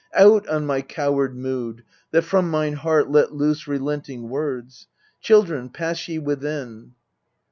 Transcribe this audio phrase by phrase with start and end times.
[0.15, 4.87] Out on my coward mood That from mine heart let loose relenting words!
[5.21, 6.95] Children, pass ye within.